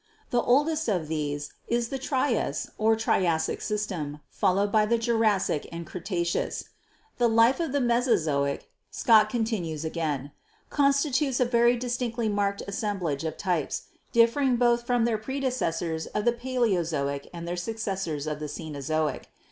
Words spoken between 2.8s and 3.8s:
Triassic